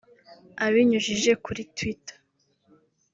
[0.65, 2.17] Abinyujije kuri Twitter